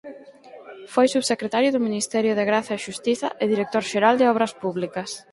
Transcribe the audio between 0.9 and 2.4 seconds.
Foi Subsecretario do Ministerio